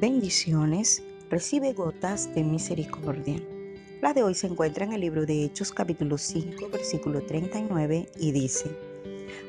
bendiciones, 0.00 1.02
recibe 1.28 1.74
gotas 1.74 2.34
de 2.34 2.42
misericordia. 2.42 3.38
La 4.00 4.14
de 4.14 4.22
hoy 4.22 4.34
se 4.34 4.46
encuentra 4.46 4.86
en 4.86 4.94
el 4.94 5.02
libro 5.02 5.26
de 5.26 5.44
Hechos 5.44 5.72
capítulo 5.72 6.16
5 6.16 6.70
versículo 6.70 7.20
39 7.20 8.08
y 8.18 8.32
dice, 8.32 8.70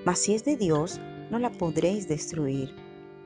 Mas 0.04 0.20
si 0.20 0.34
es 0.34 0.44
de 0.44 0.58
Dios, 0.58 1.00
no 1.30 1.40
la 1.40 1.52
podréis 1.52 2.10
destruir. 2.10 2.76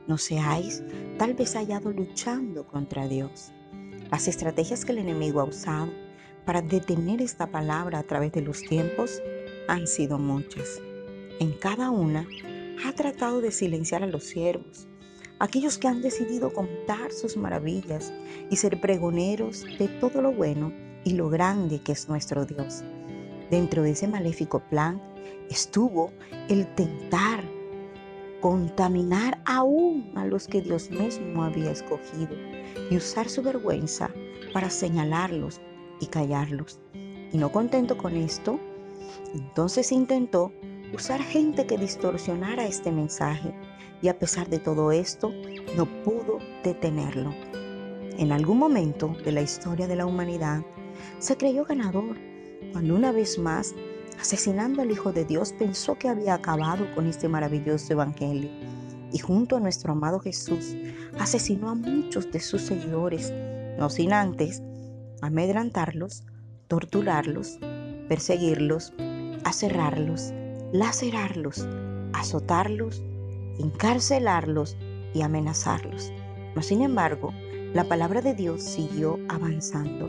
No 0.06 0.18
seáis 0.18 0.84
tal 1.18 1.34
vez 1.34 1.56
hallado 1.56 1.90
luchando 1.90 2.64
contra 2.64 3.08
Dios. 3.08 3.50
Las 4.08 4.28
estrategias 4.28 4.84
que 4.84 4.92
el 4.92 4.98
enemigo 4.98 5.40
ha 5.40 5.44
usado 5.44 5.90
para 6.44 6.62
detener 6.62 7.20
esta 7.20 7.48
palabra 7.48 7.98
a 7.98 8.04
través 8.04 8.30
de 8.30 8.42
los 8.42 8.62
tiempos 8.62 9.20
han 9.66 9.88
sido 9.88 10.16
muchas. 10.16 10.80
En 11.40 11.54
cada 11.54 11.90
una 11.90 12.24
ha 12.84 12.92
tratado 12.92 13.40
de 13.40 13.50
silenciar 13.50 14.04
a 14.04 14.06
los 14.06 14.22
siervos, 14.22 14.86
aquellos 15.38 15.78
que 15.78 15.88
han 15.88 16.02
decidido 16.02 16.52
contar 16.52 17.12
sus 17.12 17.36
maravillas 17.36 18.12
y 18.50 18.56
ser 18.56 18.80
pregoneros 18.80 19.64
de 19.78 19.88
todo 20.00 20.22
lo 20.22 20.32
bueno 20.32 20.72
y 21.04 21.12
lo 21.12 21.28
grande 21.28 21.80
que 21.80 21.92
es 21.92 22.08
nuestro 22.08 22.44
Dios. 22.44 22.82
Dentro 23.50 23.82
de 23.82 23.90
ese 23.90 24.08
maléfico 24.08 24.60
plan 24.70 25.00
estuvo 25.50 26.12
el 26.48 26.66
tentar 26.74 27.44
contaminar 28.40 29.40
aún 29.44 30.12
a 30.14 30.24
los 30.26 30.46
que 30.46 30.62
Dios 30.62 30.90
mismo 30.90 31.44
había 31.44 31.70
escogido 31.70 32.34
y 32.90 32.96
usar 32.96 33.28
su 33.28 33.42
vergüenza 33.42 34.10
para 34.52 34.70
señalarlos 34.70 35.60
y 36.00 36.06
callarlos. 36.06 36.80
Y 37.32 37.38
no 37.38 37.50
contento 37.50 37.96
con 37.96 38.16
esto, 38.16 38.58
entonces 39.34 39.92
intentó 39.92 40.52
usar 40.92 41.20
gente 41.22 41.66
que 41.66 41.78
distorsionara 41.78 42.66
este 42.66 42.92
mensaje. 42.92 43.54
Y 44.02 44.08
a 44.08 44.18
pesar 44.18 44.48
de 44.48 44.58
todo 44.58 44.92
esto 44.92 45.32
no 45.76 45.86
pudo 46.02 46.38
detenerlo. 46.62 47.34
En 48.18 48.32
algún 48.32 48.58
momento 48.58 49.14
de 49.24 49.32
la 49.32 49.42
historia 49.42 49.86
de 49.86 49.96
la 49.96 50.06
humanidad 50.06 50.62
se 51.18 51.36
creyó 51.36 51.64
ganador 51.64 52.16
cuando 52.72 52.94
una 52.94 53.12
vez 53.12 53.38
más, 53.38 53.74
asesinando 54.20 54.82
al 54.82 54.90
Hijo 54.90 55.12
de 55.12 55.24
Dios, 55.24 55.52
pensó 55.52 55.98
que 55.98 56.08
había 56.08 56.34
acabado 56.34 56.86
con 56.94 57.06
este 57.06 57.28
maravilloso 57.28 57.92
Evangelio. 57.92 58.50
Y 59.12 59.18
junto 59.18 59.56
a 59.56 59.60
nuestro 59.60 59.92
amado 59.92 60.18
Jesús 60.20 60.76
asesinó 61.18 61.70
a 61.70 61.74
muchos 61.74 62.30
de 62.32 62.40
sus 62.40 62.62
seguidores, 62.62 63.32
no 63.78 63.88
sin 63.88 64.12
antes 64.12 64.62
amedrantarlos, 65.22 66.24
torturarlos, 66.68 67.58
perseguirlos, 68.08 68.92
aserrarlos, 69.44 70.32
lacerarlos, 70.78 71.66
azotarlos 72.12 73.02
encarcelarlos 73.58 74.76
y 75.14 75.22
amenazarlos. 75.22 76.12
No, 76.54 76.62
sin 76.62 76.82
embargo, 76.82 77.32
la 77.74 77.84
palabra 77.84 78.22
de 78.22 78.34
Dios 78.34 78.62
siguió 78.62 79.18
avanzando 79.28 80.08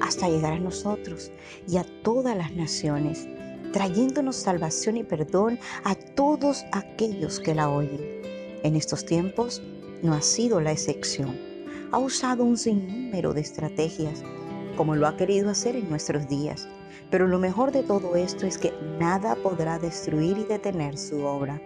hasta 0.00 0.28
llegar 0.28 0.52
a 0.52 0.60
nosotros 0.60 1.32
y 1.66 1.76
a 1.76 1.84
todas 2.02 2.36
las 2.36 2.52
naciones, 2.52 3.26
trayéndonos 3.72 4.36
salvación 4.36 4.96
y 4.96 5.04
perdón 5.04 5.58
a 5.84 5.94
todos 5.94 6.64
aquellos 6.72 7.40
que 7.40 7.54
la 7.54 7.68
oyen. 7.68 8.00
En 8.62 8.76
estos 8.76 9.04
tiempos 9.04 9.62
no 10.02 10.14
ha 10.14 10.22
sido 10.22 10.60
la 10.60 10.72
excepción. 10.72 11.36
Ha 11.90 11.98
usado 11.98 12.44
un 12.44 12.56
sinnúmero 12.56 13.32
de 13.32 13.40
estrategias, 13.40 14.22
como 14.76 14.94
lo 14.94 15.06
ha 15.08 15.16
querido 15.16 15.50
hacer 15.50 15.74
en 15.74 15.88
nuestros 15.88 16.28
días. 16.28 16.68
Pero 17.10 17.26
lo 17.26 17.38
mejor 17.38 17.72
de 17.72 17.82
todo 17.82 18.16
esto 18.16 18.46
es 18.46 18.58
que 18.58 18.72
nada 18.98 19.34
podrá 19.36 19.78
destruir 19.78 20.38
y 20.38 20.44
detener 20.44 20.98
su 20.98 21.24
obra 21.24 21.60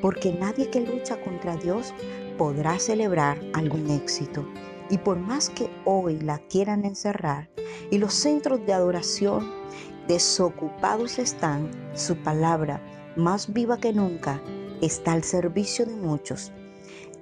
porque 0.00 0.32
nadie 0.32 0.70
que 0.70 0.80
lucha 0.80 1.20
contra 1.20 1.56
Dios 1.56 1.92
podrá 2.38 2.78
celebrar 2.78 3.38
algún 3.52 3.90
éxito. 3.90 4.46
Y 4.88 4.98
por 4.98 5.18
más 5.18 5.50
que 5.50 5.70
hoy 5.84 6.18
la 6.18 6.38
quieran 6.38 6.84
encerrar 6.84 7.48
y 7.90 7.98
los 7.98 8.14
centros 8.14 8.64
de 8.66 8.72
adoración 8.72 9.52
desocupados 10.08 11.18
están, 11.18 11.70
su 11.94 12.16
palabra, 12.16 12.82
más 13.16 13.52
viva 13.52 13.78
que 13.78 13.92
nunca, 13.92 14.42
está 14.80 15.12
al 15.12 15.22
servicio 15.22 15.86
de 15.86 15.94
muchos. 15.94 16.52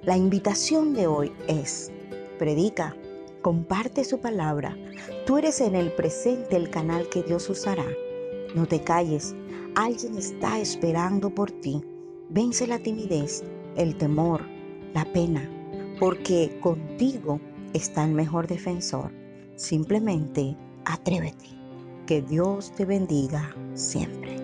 La 0.01 0.17
invitación 0.17 0.93
de 0.93 1.05
hoy 1.05 1.31
es, 1.47 1.91
predica, 2.39 2.95
comparte 3.41 4.03
su 4.03 4.19
palabra. 4.19 4.77
Tú 5.25 5.37
eres 5.37 5.61
en 5.61 5.75
el 5.75 5.91
presente 5.93 6.55
el 6.55 6.69
canal 6.69 7.07
que 7.09 7.23
Dios 7.23 7.49
usará. 7.49 7.85
No 8.55 8.65
te 8.65 8.81
calles, 8.81 9.35
alguien 9.75 10.17
está 10.17 10.59
esperando 10.59 11.29
por 11.29 11.51
ti. 11.51 11.81
Vence 12.29 12.67
la 12.67 12.79
timidez, 12.79 13.43
el 13.75 13.95
temor, 13.97 14.41
la 14.93 15.05
pena, 15.05 15.49
porque 15.99 16.57
contigo 16.61 17.39
está 17.73 18.05
el 18.05 18.11
mejor 18.11 18.47
defensor. 18.47 19.11
Simplemente 19.55 20.55
atrévete. 20.85 21.45
Que 22.07 22.21
Dios 22.23 22.71
te 22.75 22.85
bendiga 22.85 23.55
siempre. 23.75 24.38